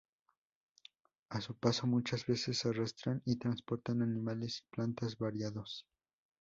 A 1.29 1.41
su 1.41 1.53
paso 1.55 1.85
muchas 1.85 2.25
veces 2.25 2.65
arrastran 2.65 3.21
y 3.23 3.35
transportan 3.37 4.01
animales 4.01 4.63
y 4.65 4.75
plantas 4.75 5.15
variados. 5.15 5.85